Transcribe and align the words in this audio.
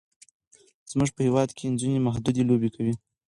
زمونږ 0.91 1.09
په 1.13 1.21
هیواد 1.27 1.49
کې 1.57 1.71
نجونې 1.73 1.99
محدودې 2.07 2.43
لوبې 2.49 2.69
کوي. 2.75 2.93